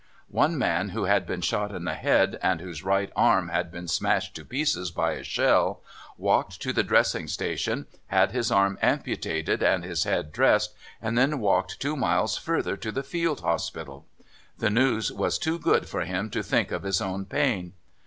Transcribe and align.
One 0.31 0.57
man 0.57 0.89
who 0.89 1.03
had 1.03 1.27
been 1.27 1.41
shot 1.41 1.71
in 1.71 1.85
the 1.85 1.93
head, 1.93 2.39
and 2.41 2.59
whose 2.59 2.81
right 2.83 3.11
arm 3.15 3.49
had 3.49 3.71
been 3.71 3.87
smashed 3.87 4.33
to 4.35 4.43
pieces 4.43 4.89
by 4.89 5.11
a 5.11 5.23
shell, 5.23 5.83
walked 6.17 6.59
to 6.63 6.73
the 6.73 6.81
dressing 6.81 7.27
station, 7.27 7.85
had 8.07 8.31
his 8.31 8.51
arm 8.51 8.79
amputated 8.81 9.61
and 9.61 9.83
his 9.83 10.03
head 10.05 10.31
dressed, 10.31 10.73
and 11.03 11.15
then 11.19 11.37
walked 11.37 11.79
two 11.79 11.95
miles 11.95 12.35
further 12.35 12.75
to 12.77 12.91
the 12.91 13.03
field 13.03 13.41
hospital. 13.41 14.07
The 14.57 14.71
news 14.71 15.11
was 15.11 15.37
too 15.37 15.59
good 15.59 15.87
for 15.87 16.01
him 16.01 16.31
to 16.31 16.41
think 16.41 16.71
of 16.71 16.81
his 16.81 16.99
own 16.99 17.25
pain. 17.25 17.73